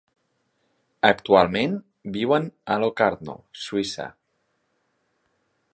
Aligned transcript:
Actualment 1.09 1.75
viuen 2.15 2.49
a 2.75 2.77
Locarno, 2.85 3.35
Suïssa. 3.65 4.09